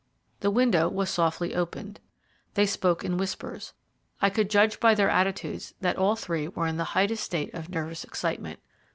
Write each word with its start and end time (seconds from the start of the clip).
The 0.39 0.49
window 0.49 0.89
was 0.89 1.11
softly 1.11 1.53
opened. 1.53 1.99
They 2.55 2.65
spoke 2.65 3.03
in 3.03 3.17
whispers. 3.19 3.73
I 4.19 4.31
could 4.31 4.49
judge 4.49 4.79
by 4.79 4.95
their 4.95 5.11
attitudes 5.11 5.75
that 5.79 5.95
all 5.95 6.15
three 6.15 6.47
were 6.47 6.65
in 6.65 6.77
the 6.77 6.83
highest 6.97 7.23
state 7.23 7.53
of 7.53 7.69
nervous 7.69 8.03
excitement. 8.03 8.61